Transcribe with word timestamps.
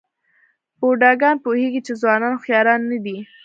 بوډاګان 0.79 1.35
پوهېږي 1.45 1.81
چې 1.87 1.93
ځوانان 2.01 2.31
هوښیاران 2.35 2.79
نه 2.91 2.97
دي. 3.05 3.17